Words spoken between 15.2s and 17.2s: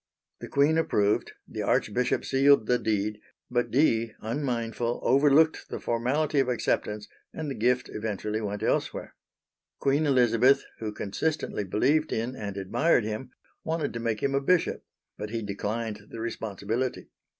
he declined the responsibility.